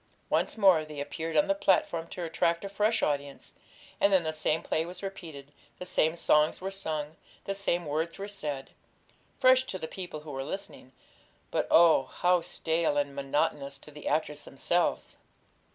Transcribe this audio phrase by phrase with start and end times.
[0.31, 3.53] Once more they appeared on the platform to attract a fresh audience,
[3.99, 8.17] and then the same play was repeated, the same songs were sung, the same words
[8.17, 8.71] were said;
[9.37, 10.91] fresh to the people who were listening,
[11.51, 15.17] but oh, how stale and monotonous to the actors themselves!